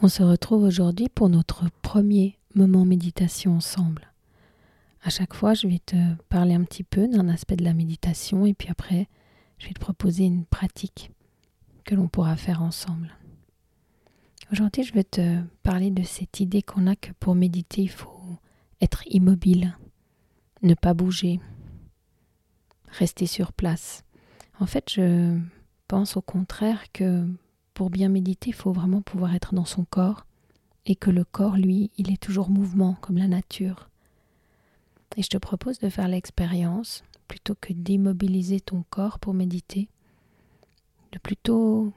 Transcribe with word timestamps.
On 0.00 0.06
se 0.06 0.22
retrouve 0.22 0.62
aujourd'hui 0.62 1.08
pour 1.08 1.28
notre 1.28 1.64
premier 1.82 2.38
moment 2.54 2.84
méditation 2.84 3.56
ensemble. 3.56 4.12
À 5.02 5.10
chaque 5.10 5.34
fois, 5.34 5.54
je 5.54 5.66
vais 5.66 5.80
te 5.80 5.96
parler 6.28 6.54
un 6.54 6.62
petit 6.62 6.84
peu 6.84 7.08
d'un 7.08 7.28
aspect 7.28 7.56
de 7.56 7.64
la 7.64 7.74
méditation 7.74 8.46
et 8.46 8.54
puis 8.54 8.68
après, 8.68 9.08
je 9.58 9.66
vais 9.66 9.72
te 9.72 9.80
proposer 9.80 10.22
une 10.22 10.44
pratique 10.44 11.10
que 11.84 11.96
l'on 11.96 12.06
pourra 12.06 12.36
faire 12.36 12.62
ensemble. 12.62 13.12
Aujourd'hui, 14.52 14.84
je 14.84 14.92
vais 14.92 15.02
te 15.02 15.42
parler 15.64 15.90
de 15.90 16.04
cette 16.04 16.38
idée 16.38 16.62
qu'on 16.62 16.86
a 16.86 16.94
que 16.94 17.10
pour 17.18 17.34
méditer, 17.34 17.82
il 17.82 17.90
faut 17.90 18.38
être 18.80 19.02
immobile, 19.08 19.76
ne 20.62 20.74
pas 20.74 20.94
bouger, 20.94 21.40
rester 22.86 23.26
sur 23.26 23.52
place. 23.52 24.04
En 24.60 24.66
fait, 24.66 24.92
je 24.92 25.40
pense 25.88 26.16
au 26.16 26.22
contraire 26.22 26.92
que 26.92 27.26
pour 27.78 27.90
bien 27.90 28.08
méditer, 28.08 28.50
il 28.50 28.54
faut 28.54 28.72
vraiment 28.72 29.02
pouvoir 29.02 29.36
être 29.36 29.54
dans 29.54 29.64
son 29.64 29.84
corps 29.84 30.26
et 30.84 30.96
que 30.96 31.12
le 31.12 31.22
corps, 31.22 31.56
lui, 31.56 31.92
il 31.96 32.10
est 32.10 32.20
toujours 32.20 32.50
mouvement 32.50 32.96
comme 33.00 33.18
la 33.18 33.28
nature. 33.28 33.88
Et 35.16 35.22
je 35.22 35.28
te 35.28 35.36
propose 35.38 35.78
de 35.78 35.88
faire 35.88 36.08
l'expérience, 36.08 37.04
plutôt 37.28 37.54
que 37.54 37.72
d'immobiliser 37.72 38.58
ton 38.58 38.82
corps 38.90 39.20
pour 39.20 39.32
méditer, 39.32 39.88
de 41.12 41.20
plutôt 41.20 41.92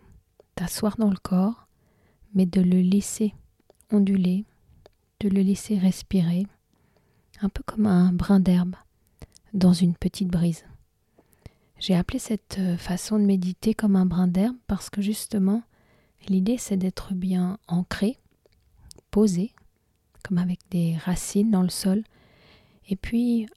t'asseoir 0.53 0.97
dans 0.97 1.09
le 1.09 1.17
corps, 1.17 1.65
mais 2.35 2.45
de 2.45 2.61
le 2.61 2.81
laisser 2.81 3.33
onduler, 3.91 4.45
de 5.19 5.29
le 5.29 5.41
laisser 5.41 5.79
respirer, 5.79 6.45
un 7.41 7.49
peu 7.49 7.63
comme 7.65 7.87
un 7.87 8.13
brin 8.13 8.39
d'herbe 8.39 8.75
dans 9.55 9.73
une 9.73 9.95
petite 9.95 10.29
brise. 10.29 10.63
J'ai 11.79 11.95
appelé 11.95 12.19
cette 12.19 12.59
façon 12.77 13.17
de 13.17 13.25
méditer 13.25 13.73
comme 13.73 13.95
un 13.95 14.05
brin 14.05 14.27
d'herbe 14.27 14.57
parce 14.67 14.91
que 14.91 15.01
justement, 15.01 15.63
L'idée, 16.27 16.57
c'est 16.57 16.77
d'être 16.77 17.13
bien 17.13 17.57
ancré, 17.67 18.17
posé, 19.09 19.53
comme 20.23 20.37
avec 20.37 20.59
des 20.69 20.95
racines 20.97 21.51
dans 21.51 21.63
le 21.63 21.69
sol, 21.69 22.03
et 22.89 22.95
puis 22.95 23.47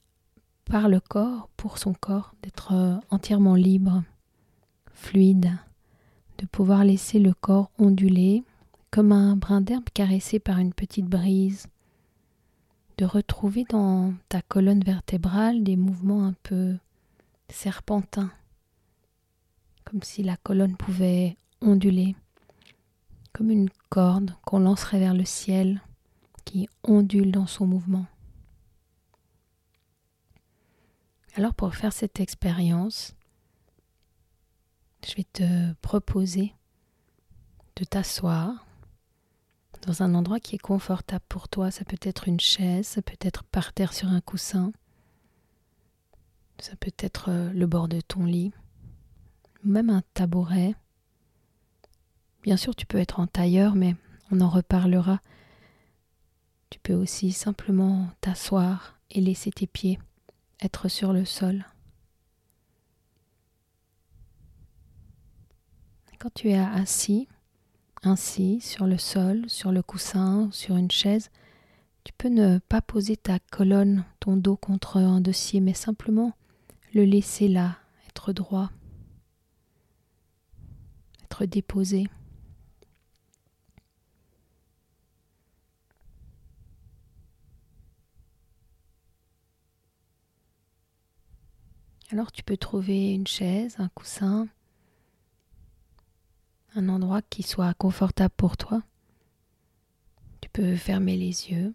par 0.64 0.88
le 0.88 1.00
corps, 1.00 1.48
pour 1.56 1.78
son 1.78 1.92
corps, 1.92 2.34
d'être 2.42 2.72
euh, 2.72 2.96
entièrement 3.10 3.54
libre, 3.54 4.02
fluide, 4.92 5.52
de 6.38 6.46
pouvoir 6.46 6.84
laisser 6.84 7.18
le 7.18 7.34
corps 7.34 7.70
onduler 7.78 8.42
comme 8.90 9.12
un 9.12 9.36
brin 9.36 9.60
d'herbe 9.60 9.88
caressé 9.92 10.38
par 10.38 10.58
une 10.58 10.72
petite 10.72 11.06
brise, 11.06 11.66
de 12.96 13.04
retrouver 13.04 13.64
dans 13.68 14.14
ta 14.28 14.40
colonne 14.40 14.82
vertébrale 14.82 15.64
des 15.64 15.76
mouvements 15.76 16.24
un 16.24 16.34
peu 16.44 16.76
serpentins, 17.48 18.30
comme 19.84 20.02
si 20.02 20.22
la 20.22 20.36
colonne 20.36 20.76
pouvait 20.76 21.36
onduler 21.60 22.14
comme 23.34 23.50
une 23.50 23.68
corde 23.90 24.34
qu'on 24.46 24.60
lancerait 24.60 25.00
vers 25.00 25.12
le 25.12 25.24
ciel 25.24 25.82
qui 26.44 26.68
ondule 26.84 27.32
dans 27.32 27.46
son 27.46 27.66
mouvement. 27.66 28.06
Alors 31.34 31.52
pour 31.52 31.74
faire 31.74 31.92
cette 31.92 32.20
expérience, 32.20 33.14
je 35.06 35.16
vais 35.16 35.24
te 35.24 35.72
proposer 35.82 36.54
de 37.76 37.84
t'asseoir 37.84 38.64
dans 39.82 40.02
un 40.02 40.14
endroit 40.14 40.38
qui 40.38 40.54
est 40.54 40.58
confortable 40.58 41.24
pour 41.28 41.48
toi. 41.48 41.72
Ça 41.72 41.84
peut 41.84 41.98
être 42.02 42.28
une 42.28 42.40
chaise, 42.40 42.86
ça 42.86 43.02
peut 43.02 43.16
être 43.20 43.42
par 43.42 43.72
terre 43.72 43.92
sur 43.92 44.08
un 44.08 44.20
coussin, 44.20 44.72
ça 46.60 46.76
peut 46.76 46.94
être 46.98 47.30
euh, 47.30 47.52
le 47.52 47.66
bord 47.66 47.88
de 47.88 48.00
ton 48.00 48.24
lit, 48.24 48.52
même 49.64 49.90
un 49.90 50.02
tabouret 50.14 50.76
Bien 52.44 52.58
sûr, 52.58 52.76
tu 52.76 52.84
peux 52.84 52.98
être 52.98 53.20
en 53.20 53.26
tailleur, 53.26 53.74
mais 53.74 53.96
on 54.30 54.42
en 54.42 54.50
reparlera. 54.50 55.20
Tu 56.68 56.78
peux 56.78 56.92
aussi 56.92 57.32
simplement 57.32 58.10
t'asseoir 58.20 58.98
et 59.10 59.22
laisser 59.22 59.50
tes 59.50 59.66
pieds 59.66 59.98
être 60.60 60.88
sur 60.88 61.14
le 61.14 61.24
sol. 61.24 61.64
Quand 66.18 66.28
tu 66.34 66.50
es 66.50 66.58
assis, 66.58 67.28
ainsi, 68.02 68.60
sur 68.60 68.86
le 68.86 68.98
sol, 68.98 69.48
sur 69.48 69.72
le 69.72 69.82
coussin, 69.82 70.50
sur 70.52 70.76
une 70.76 70.90
chaise, 70.90 71.30
tu 72.04 72.12
peux 72.12 72.28
ne 72.28 72.58
pas 72.58 72.82
poser 72.82 73.16
ta 73.16 73.38
colonne, 73.38 74.04
ton 74.20 74.36
dos 74.36 74.56
contre 74.56 74.98
un 74.98 75.22
dossier, 75.22 75.60
mais 75.60 75.72
simplement 75.72 76.34
le 76.92 77.04
laisser 77.04 77.48
là, 77.48 77.78
être 78.06 78.34
droit, 78.34 78.70
être 81.24 81.46
déposé. 81.46 82.06
Alors 92.12 92.30
tu 92.32 92.42
peux 92.42 92.56
trouver 92.56 93.14
une 93.14 93.26
chaise, 93.26 93.76
un 93.78 93.88
coussin, 93.88 94.48
un 96.74 96.88
endroit 96.88 97.22
qui 97.22 97.42
soit 97.42 97.72
confortable 97.74 98.34
pour 98.36 98.56
toi. 98.56 98.82
Tu 100.40 100.48
peux 100.50 100.76
fermer 100.76 101.16
les 101.16 101.50
yeux. 101.50 101.74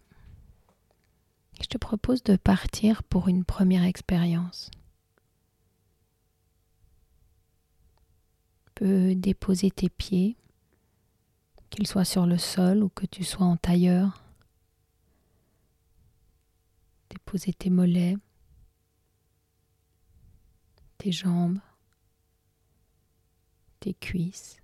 je 1.60 1.66
te 1.66 1.76
propose 1.76 2.22
de 2.22 2.36
partir 2.36 3.02
pour 3.02 3.28
une 3.28 3.44
première 3.44 3.84
expérience. 3.84 4.70
Tu 8.64 8.72
peux 8.74 9.14
déposer 9.14 9.70
tes 9.70 9.90
pieds, 9.90 10.36
qu'ils 11.68 11.86
soient 11.86 12.04
sur 12.04 12.24
le 12.24 12.38
sol 12.38 12.82
ou 12.82 12.88
que 12.88 13.04
tu 13.04 13.24
sois 13.24 13.46
en 13.46 13.56
tailleur. 13.56 14.24
Déposer 17.10 17.52
tes 17.52 17.68
mollets 17.68 18.16
tes 21.00 21.12
jambes, 21.12 21.60
tes 23.80 23.94
cuisses, 23.94 24.58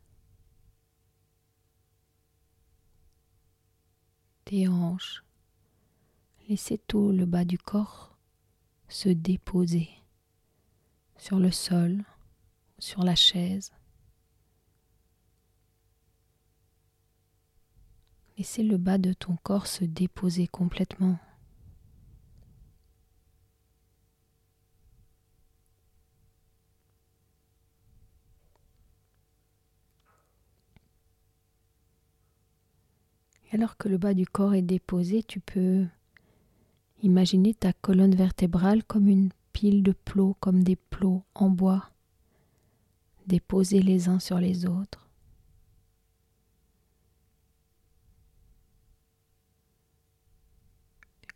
tes 4.44 4.68
hanches. 4.68 5.24
Laissez 6.46 6.76
tout 6.76 7.10
le 7.10 7.24
bas 7.24 7.46
du 7.46 7.56
corps 7.56 8.18
se 8.86 9.08
déposer 9.08 9.88
sur 11.16 11.38
le 11.38 11.50
sol, 11.50 12.04
sur 12.78 13.02
la 13.02 13.14
chaise. 13.14 13.72
Laissez 18.36 18.62
le 18.62 18.76
bas 18.76 18.98
de 18.98 19.14
ton 19.14 19.36
corps 19.36 19.66
se 19.66 19.84
déposer 19.86 20.46
complètement 20.46 21.18
alors 33.56 33.78
que 33.78 33.88
le 33.88 33.96
bas 33.96 34.12
du 34.12 34.26
corps 34.26 34.52
est 34.52 34.60
déposé, 34.60 35.22
tu 35.22 35.40
peux 35.40 35.86
imaginer 37.02 37.54
ta 37.54 37.72
colonne 37.72 38.14
vertébrale 38.14 38.84
comme 38.84 39.08
une 39.08 39.30
pile 39.54 39.82
de 39.82 39.92
plots, 39.92 40.36
comme 40.40 40.62
des 40.62 40.76
plots 40.76 41.24
en 41.34 41.48
bois, 41.48 41.88
déposés 43.26 43.80
les 43.80 44.10
uns 44.10 44.18
sur 44.20 44.38
les 44.40 44.66
autres. 44.66 45.08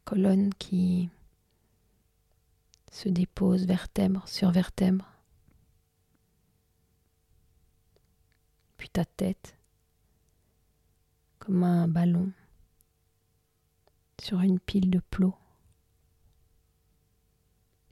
Colonne 0.05 0.53
qui 0.59 1.09
se 2.93 3.09
dépose 3.09 3.65
vertèbre 3.65 4.29
sur 4.29 4.51
vertèbre. 4.51 5.09
Puis 8.77 8.91
ta 8.91 9.07
tête 9.07 9.57
comme 11.41 11.65
un 11.65 11.89
ballon 11.89 12.31
sur 14.23 14.41
une 14.41 14.61
pile 14.61 14.91
de 14.91 15.01
plots 15.11 15.35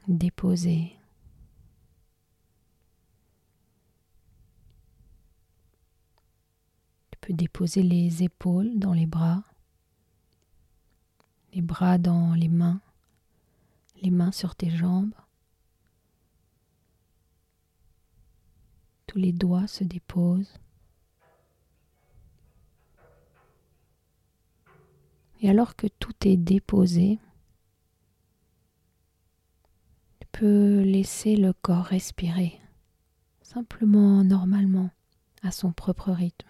déposé. 0.09 0.97
Tu 7.11 7.19
peux 7.21 7.35
déposer 7.35 7.83
les 7.83 8.23
épaules 8.23 8.79
dans 8.79 8.95
les 8.95 9.07
bras, 9.07 9.45
les 11.53 11.63
bras 11.63 11.99
dans 11.99 12.35
les 12.35 12.49
mains, 12.49 12.81
les 14.03 14.11
mains 14.11 14.33
sur 14.33 14.55
tes 14.55 14.71
jambes. 14.71 15.15
Tous 19.07 19.19
les 19.19 19.33
doigts 19.33 19.67
se 19.67 19.85
déposent. 19.85 20.55
Et 25.41 25.49
alors 25.49 25.77
que 25.77 25.87
tout 25.87 26.15
est 26.25 26.37
déposé, 26.37 27.19
tu 30.21 30.27
peux 30.33 30.81
laisser 30.83 31.37
le 31.37 31.53
corps 31.53 31.85
respirer, 31.85 32.61
simplement 33.43 34.25
normalement, 34.25 34.91
à 35.43 35.51
son 35.51 35.73
propre 35.73 36.11
rythme. 36.11 36.49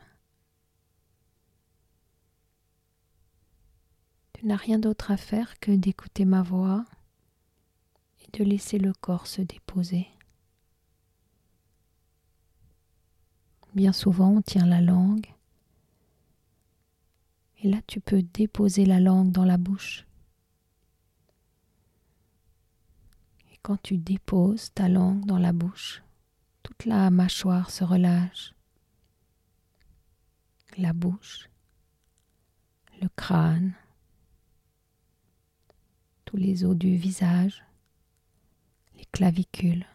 Tu 4.32 4.46
n'as 4.46 4.56
rien 4.56 4.78
d'autre 4.78 5.10
à 5.10 5.16
faire 5.16 5.58
que 5.58 5.72
d'écouter 5.72 6.24
ma 6.24 6.42
voix 6.42 6.84
et 8.20 8.38
de 8.38 8.44
laisser 8.44 8.78
le 8.78 8.92
corps 8.92 9.26
se 9.26 9.42
déposer. 9.42 10.06
Bien 13.74 13.92
souvent, 13.92 14.30
on 14.30 14.42
tient 14.42 14.64
la 14.64 14.80
langue. 14.80 15.26
Et 17.60 17.68
là, 17.68 17.78
tu 17.86 18.00
peux 18.00 18.22
déposer 18.22 18.84
la 18.84 19.00
langue 19.00 19.32
dans 19.32 19.44
la 19.44 19.56
bouche. 19.56 20.06
Et 23.52 23.58
quand 23.62 23.80
tu 23.82 23.96
déposes 23.98 24.72
ta 24.72 24.88
langue 24.88 25.24
dans 25.26 25.38
la 25.38 25.52
bouche, 25.52 26.02
toute 26.62 26.84
la 26.84 27.10
mâchoire 27.10 27.70
se 27.70 27.82
relâche. 27.82 28.54
La 30.76 30.92
bouche, 30.92 31.48
le 33.02 33.08
crâne, 33.16 33.74
tous 36.24 36.36
les 36.36 36.64
os 36.64 36.76
du 36.76 36.94
visage, 36.94 37.64
les 38.96 39.06
clavicules. 39.06 39.86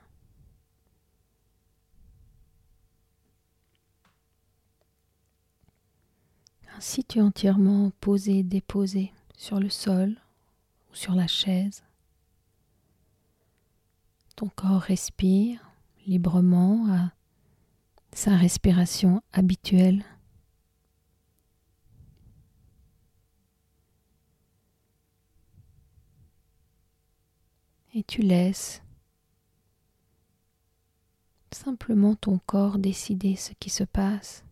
Ainsi 6.83 7.05
tu 7.05 7.19
es 7.19 7.21
entièrement 7.21 7.91
posé, 8.01 8.43
déposé 8.43 9.13
sur 9.37 9.57
le 9.57 9.69
sol 9.69 10.17
ou 10.91 10.95
sur 10.95 11.15
la 11.15 11.27
chaise. 11.27 11.81
Ton 14.35 14.49
corps 14.49 14.81
respire 14.81 15.71
librement 16.05 16.85
à 16.93 17.13
sa 18.11 18.35
respiration 18.35 19.23
habituelle. 19.31 20.03
et 27.95 28.03
tu 28.03 28.23
laisses 28.23 28.81
simplement 31.51 32.15
ton 32.15 32.39
corps 32.39 32.79
décider 32.79 33.35
ce 33.35 33.53
qui 33.53 33.69
se 33.69 33.83
passe. 33.83 34.43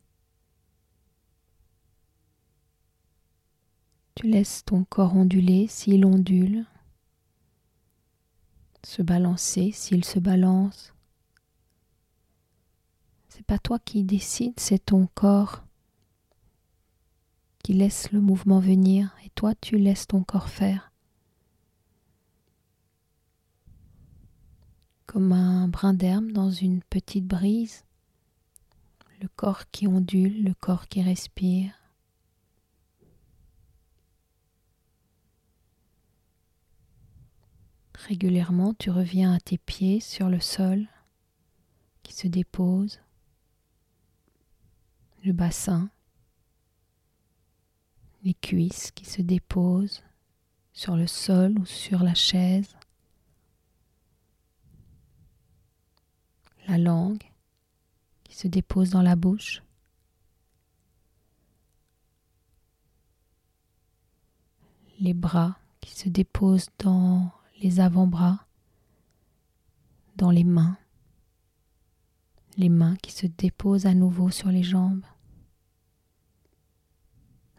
Tu 4.16 4.28
laisses 4.28 4.64
ton 4.66 4.84
corps 4.84 5.16
onduler 5.16 5.68
s'il 5.68 6.06
ondule, 6.06 6.66
se 8.84 9.02
balancer 9.02 9.72
s'il 9.72 10.06
se 10.06 10.20
balance. 10.20 10.94
C'est 13.30 13.46
pas 13.46 13.60
toi 13.60 13.80
qui 13.80 14.04
décides, 14.04 14.60
c'est 14.60 14.86
ton 14.86 15.08
corps 15.14 15.64
qui 17.64 17.74
laisse 17.74 18.12
le 18.12 18.22
mouvement 18.22 18.60
venir 18.60 19.16
et 19.26 19.30
toi 19.30 19.54
tu 19.56 19.78
laisses 19.78 20.08
ton 20.08 20.24
corps 20.24 20.50
faire. 20.50 20.92
comme 25.12 25.34
un 25.34 25.68
brin 25.68 25.94
d'herbe 25.94 26.32
dans 26.32 26.52
une 26.52 26.82
petite 26.84 27.28
brise, 27.28 27.84
le 29.22 29.28
corps 29.36 29.70
qui 29.70 29.86
ondule, 29.86 30.46
le 30.46 30.54
corps 30.54 30.88
qui 30.88 31.02
respire. 31.02 31.81
Régulièrement, 38.08 38.74
tu 38.74 38.90
reviens 38.90 39.34
à 39.34 39.40
tes 39.40 39.58
pieds 39.58 40.00
sur 40.00 40.30
le 40.30 40.40
sol 40.40 40.88
qui 42.04 42.14
se 42.14 42.28
dépose, 42.28 43.00
le 45.24 45.34
bassin, 45.34 45.90
les 48.24 48.34
cuisses 48.34 48.92
qui 48.92 49.06
se 49.06 49.22
déposent 49.22 50.04
sur 50.74 50.96
le 50.96 51.08
sol 51.08 51.58
ou 51.60 51.66
sur 51.66 52.04
la 52.04 52.16
chaise. 52.16 52.76
la 56.68 56.78
langue 56.78 57.24
qui 58.24 58.36
se 58.36 58.48
dépose 58.48 58.92
dans 58.92 59.02
la 59.02 59.16
bouche. 59.16 59.62
Les 65.00 65.14
bras 65.14 65.58
qui 65.82 65.94
se 65.94 66.08
déposent 66.10 66.70
dans 66.80 67.32
les 67.62 67.80
avant-bras, 67.80 68.46
dans 70.16 70.32
les 70.32 70.44
mains. 70.44 70.78
Les 72.58 72.70
mains 72.70 72.96
qui 72.98 73.12
se 73.12 73.28
déposent 73.28 73.86
à 73.86 73.94
nouveau 73.94 74.30
sur 74.30 74.50
les 74.50 74.64
jambes. 74.64 75.06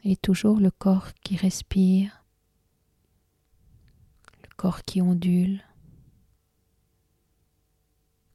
Et 0.04 0.16
toujours 0.16 0.58
le 0.58 0.70
corps 0.70 1.14
qui 1.22 1.36
respire, 1.36 2.24
le 4.42 4.54
corps 4.56 4.82
qui 4.82 5.00
ondule 5.00 5.62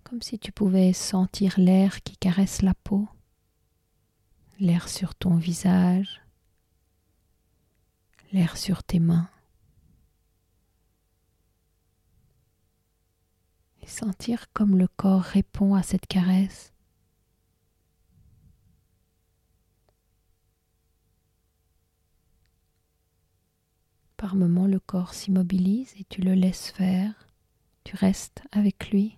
comme 0.09 0.21
si 0.21 0.39
tu 0.39 0.53
pouvais 0.53 0.93
sentir 0.93 1.55
l'air 1.57 2.01
qui 2.01 2.15
caresse 2.15 2.61
la 2.61 2.73
peau, 2.73 3.09
l'air 4.57 4.87
sur 4.87 5.15
ton 5.15 5.35
visage, 5.35 6.21
l'air 8.31 8.55
sur 8.55 8.85
tes 8.85 9.01
mains. 9.01 9.29
Sentir 13.87 14.51
comme 14.51 14.77
le 14.77 14.89
corps 14.89 15.21
répond 15.21 15.73
à 15.73 15.81
cette 15.81 16.07
caresse. 16.07 16.73
Par 24.17 24.35
moments, 24.35 24.67
le 24.67 24.81
corps 24.81 25.13
s'immobilise 25.13 25.95
et 25.99 26.03
tu 26.03 26.21
le 26.21 26.33
laisses 26.33 26.69
faire. 26.69 27.13
Tu 27.85 27.95
restes 27.95 28.43
avec 28.51 28.91
lui. 28.91 29.17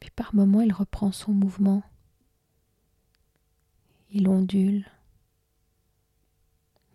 Puis 0.00 0.10
par 0.10 0.34
moments, 0.34 0.62
il 0.62 0.72
reprend 0.72 1.12
son 1.12 1.32
mouvement. 1.32 1.82
Il 4.10 4.28
ondule. 4.28 4.90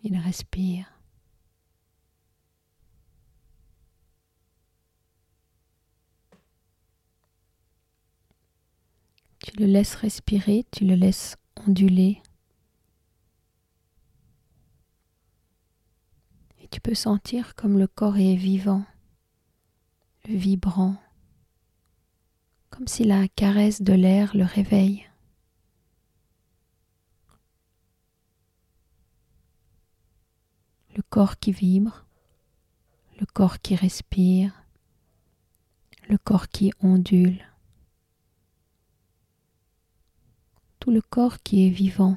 Il 0.02 0.18
respire. 0.18 0.91
Tu 9.44 9.56
le 9.58 9.66
laisses 9.66 9.94
respirer, 9.94 10.64
tu 10.70 10.84
le 10.84 10.94
laisses 10.94 11.36
onduler. 11.66 12.22
Et 16.60 16.68
tu 16.68 16.80
peux 16.80 16.94
sentir 16.94 17.54
comme 17.54 17.78
le 17.78 17.86
corps 17.86 18.18
est 18.18 18.36
vivant, 18.36 18.84
vibrant 20.28 20.96
comme 22.72 22.88
si 22.88 23.04
la 23.04 23.28
caresse 23.28 23.82
de 23.82 23.92
l'air 23.92 24.34
le 24.34 24.44
réveille. 24.44 25.06
Le 30.96 31.02
corps 31.02 31.38
qui 31.38 31.52
vibre, 31.52 32.06
le 33.20 33.26
corps 33.26 33.60
qui 33.60 33.76
respire, 33.76 34.64
le 36.08 36.16
corps 36.16 36.48
qui 36.48 36.72
ondule, 36.80 37.44
tout 40.82 40.90
le 40.90 41.00
corps 41.00 41.38
qui 41.44 41.64
est 41.64 41.70
vivant, 41.70 42.16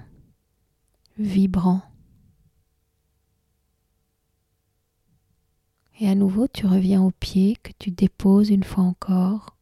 vibrant. 1.20 1.84
Et 6.00 6.10
à 6.10 6.16
nouveau, 6.16 6.48
tu 6.48 6.66
reviens 6.66 7.04
au 7.04 7.12
pied 7.12 7.58
que 7.58 7.72
tu 7.78 7.92
déposes 7.92 8.50
une 8.50 8.64
fois 8.64 8.84
encore 8.84 9.56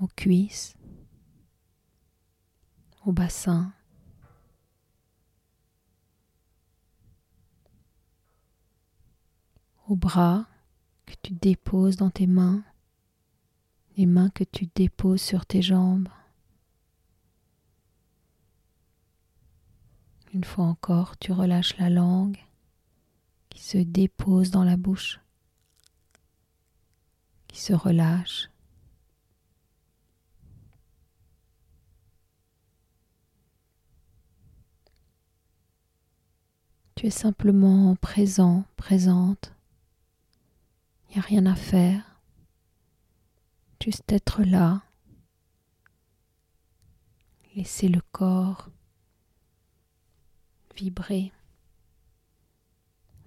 aux 0.00 0.08
cuisses, 0.16 0.74
au 3.04 3.12
bassin. 3.12 3.70
aux 9.88 9.94
bras 9.94 10.46
que 11.04 11.14
tu 11.22 11.34
déposes 11.34 11.96
dans 11.96 12.10
tes 12.10 12.26
mains, 12.26 12.64
les 13.96 14.06
mains 14.06 14.30
que 14.30 14.42
tu 14.42 14.66
déposes 14.74 15.20
sur 15.20 15.44
tes 15.46 15.62
jambes, 15.62 16.08
Une 20.36 20.44
fois 20.44 20.66
encore, 20.66 21.16
tu 21.16 21.32
relâches 21.32 21.78
la 21.78 21.88
langue 21.88 22.36
qui 23.48 23.62
se 23.62 23.78
dépose 23.78 24.50
dans 24.50 24.64
la 24.64 24.76
bouche, 24.76 25.18
qui 27.48 27.58
se 27.58 27.72
relâche. 27.72 28.50
Tu 36.96 37.06
es 37.06 37.10
simplement 37.10 37.96
présent, 37.96 38.66
présente. 38.76 39.54
Il 41.08 41.12
n'y 41.12 41.18
a 41.20 41.22
rien 41.22 41.46
à 41.46 41.54
faire. 41.54 42.20
Juste 43.82 44.12
être 44.12 44.42
là. 44.42 44.82
Laisser 47.54 47.88
le 47.88 48.02
corps 48.12 48.68
vibrer, 50.76 51.32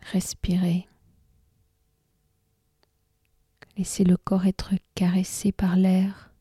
respirer. 0.02 0.88
Laisser 3.78 4.04
le 4.04 4.18
corps 4.18 4.46
être 4.46 4.74
caressé 4.94 5.52
par 5.52 5.76
l'air, 5.76 6.32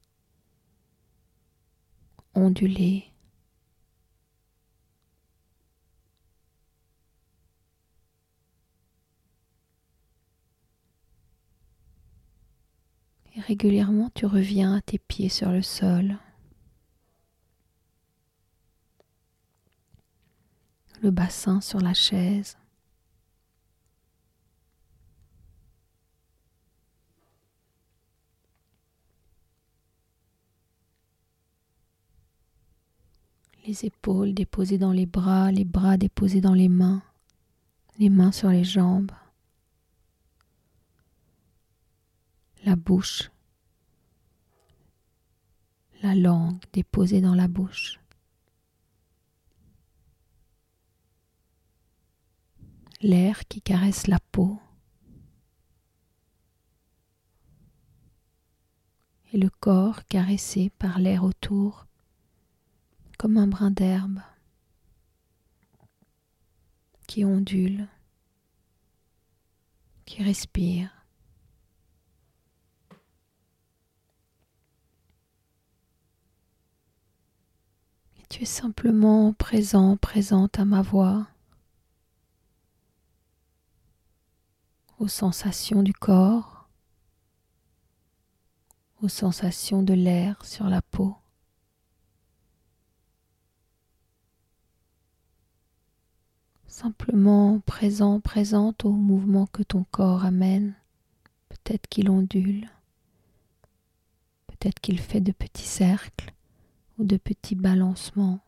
onduler. 2.35 3.05
Et 13.37 13.41
régulièrement, 13.41 14.11
tu 14.15 14.27
reviens 14.27 14.75
à 14.75 14.81
tes 14.81 14.99
pieds 14.99 15.29
sur 15.29 15.53
le 15.53 15.63
sol. 15.63 16.19
Le 21.03 21.11
bassin 21.11 21.61
sur 21.61 21.81
la 21.81 21.95
chaise. 21.95 22.57
Les 33.67 33.85
épaules 33.85 34.33
déposées 34.33 34.79
dans 34.79 34.93
les 34.93 35.05
bras, 35.05 35.53
les 35.53 35.67
bras 35.67 35.99
déposés 35.99 36.41
dans 36.41 36.55
les 36.55 36.71
mains, 36.71 37.03
les 37.99 38.09
mains 38.09 38.33
sur 38.33 38.49
les 38.49 38.65
jambes, 38.65 39.13
la 42.65 42.77
bouche, 42.77 43.31
la 46.03 46.15
langue 46.15 46.59
déposée 46.73 47.21
dans 47.21 47.35
la 47.35 47.47
bouche. 47.47 48.01
L'air 53.01 53.47
qui 53.49 53.63
caresse 53.63 54.07
la 54.07 54.19
peau 54.33 54.59
et 59.33 59.39
le 59.39 59.51
corps 59.51 60.05
caressé 60.07 60.71
par 60.79 60.99
l'air 60.99 61.23
autour 61.25 61.87
comme 63.19 63.37
un 63.37 63.47
brin 63.47 63.71
d'herbe 63.71 64.21
qui 67.09 67.25
ondule, 67.25 67.89
qui 70.05 70.23
respire. 70.23 70.91
Et 78.19 78.27
tu 78.29 78.43
es 78.43 78.47
simplement 78.47 79.33
présent, 79.33 79.97
présente 79.97 80.59
à 80.59 80.65
ma 80.65 80.83
voix. 80.83 81.27
Aux 84.99 85.09
sensations 85.09 85.83
du 85.83 85.93
corps, 85.93 86.69
aux 89.01 89.09
sensations 89.09 89.83
de 89.83 89.95
l'air 89.95 90.45
sur 90.45 90.69
la 90.69 90.83
peau. 90.83 91.15
Simplement 96.67 97.61
présent, 97.61 98.21
présente 98.21 98.85
au 98.85 98.91
mouvement 98.93 99.47
que 99.47 99.63
ton 99.63 99.85
corps 99.91 100.25
amène. 100.25 100.75
Peut-être 101.49 101.87
qu'il 101.89 102.11
ondule, 102.11 102.69
peut-être 104.47 104.81
qu'il 104.81 105.01
fait 105.01 105.21
de 105.21 105.33
petits 105.33 105.67
cercles 105.67 106.33
ou 106.99 107.05
de 107.05 107.17
petits 107.17 107.55
balancements. 107.55 108.41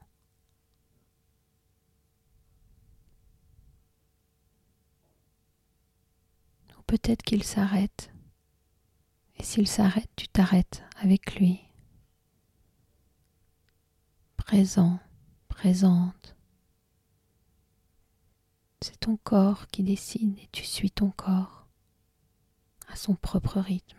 Peut-être 6.90 7.22
qu'il 7.22 7.44
s'arrête. 7.44 8.10
Et 9.38 9.44
s'il 9.44 9.68
s'arrête, 9.68 10.10
tu 10.16 10.26
t'arrêtes 10.26 10.82
avec 10.96 11.36
lui. 11.36 11.60
Présent, 14.36 14.98
présente. 15.46 16.34
C'est 18.80 18.98
ton 18.98 19.16
corps 19.18 19.68
qui 19.68 19.84
décide 19.84 20.36
et 20.40 20.48
tu 20.50 20.64
suis 20.64 20.90
ton 20.90 21.12
corps 21.12 21.68
à 22.88 22.96
son 22.96 23.14
propre 23.14 23.60
rythme. 23.60 23.96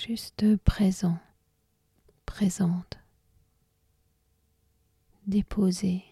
Juste 0.00 0.56
présent, 0.56 1.18
présente 2.24 3.00
déposer. 5.30 6.04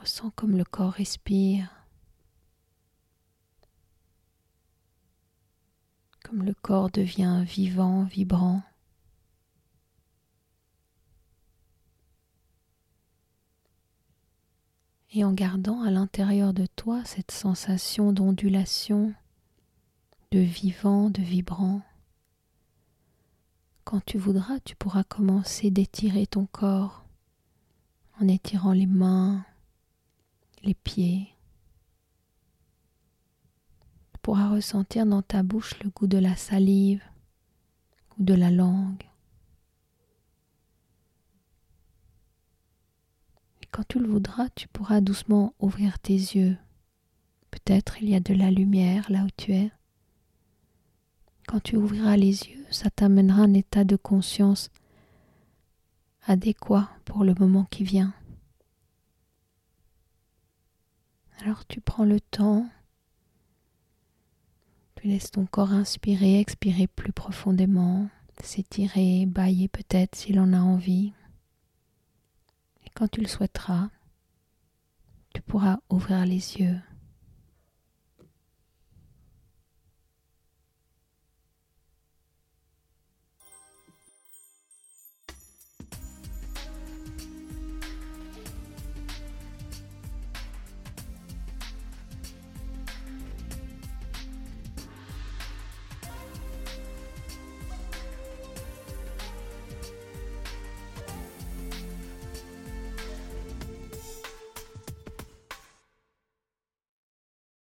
Ressens 0.00 0.30
comme 0.30 0.56
le 0.56 0.64
corps 0.64 0.92
respire, 0.92 1.68
comme 6.24 6.44
le 6.44 6.54
corps 6.54 6.88
devient 6.88 7.44
vivant, 7.44 8.04
vibrant. 8.04 8.62
Et 15.10 15.24
en 15.24 15.32
gardant 15.32 15.82
à 15.82 15.90
l'intérieur 15.90 16.54
de 16.54 16.66
toi 16.76 17.04
cette 17.04 17.32
sensation 17.32 18.12
d'ondulation, 18.12 19.14
de 20.30 20.40
vivant, 20.40 21.08
de 21.08 21.22
vibrant. 21.22 21.80
Quand 23.84 24.04
tu 24.04 24.18
voudras, 24.18 24.60
tu 24.60 24.76
pourras 24.76 25.04
commencer 25.04 25.70
d'étirer 25.70 26.26
ton 26.26 26.44
corps 26.46 27.06
en 28.20 28.28
étirant 28.28 28.72
les 28.72 28.86
mains, 28.86 29.46
les 30.62 30.74
pieds. 30.74 31.34
Tu 34.12 34.18
pourras 34.20 34.50
ressentir 34.50 35.06
dans 35.06 35.22
ta 35.22 35.42
bouche 35.42 35.82
le 35.82 35.88
goût 35.88 36.06
de 36.06 36.18
la 36.18 36.36
salive 36.36 37.02
ou 38.18 38.24
de 38.24 38.34
la 38.34 38.50
langue. 38.50 39.04
Et 43.62 43.66
quand 43.70 43.84
tu 43.88 43.98
le 43.98 44.08
voudras, 44.08 44.50
tu 44.50 44.68
pourras 44.68 45.00
doucement 45.00 45.54
ouvrir 45.58 45.98
tes 45.98 46.12
yeux. 46.12 46.58
Peut-être 47.50 48.02
il 48.02 48.10
y 48.10 48.14
a 48.14 48.20
de 48.20 48.34
la 48.34 48.50
lumière 48.50 49.10
là 49.10 49.24
où 49.24 49.28
tu 49.34 49.54
es. 49.54 49.70
Quand 51.48 51.60
tu 51.60 51.76
ouvriras 51.76 52.18
les 52.18 52.42
yeux, 52.42 52.66
ça 52.70 52.90
t'amènera 52.90 53.40
un 53.40 53.54
état 53.54 53.82
de 53.82 53.96
conscience 53.96 54.68
adéquat 56.26 56.90
pour 57.06 57.24
le 57.24 57.32
moment 57.32 57.64
qui 57.64 57.84
vient. 57.84 58.12
Alors 61.40 61.66
tu 61.66 61.80
prends 61.80 62.04
le 62.04 62.20
temps, 62.20 62.68
tu 64.96 65.08
laisses 65.08 65.30
ton 65.30 65.46
corps 65.46 65.72
inspirer, 65.72 66.38
expirer 66.38 66.86
plus 66.86 67.14
profondément, 67.14 68.10
s'étirer, 68.42 69.24
bailler 69.24 69.68
peut-être 69.68 70.16
s'il 70.16 70.40
en 70.40 70.52
a 70.52 70.60
envie. 70.60 71.14
Et 72.84 72.90
quand 72.92 73.08
tu 73.08 73.22
le 73.22 73.26
souhaiteras, 73.26 73.88
tu 75.32 75.40
pourras 75.40 75.78
ouvrir 75.88 76.26
les 76.26 76.58
yeux. 76.58 76.78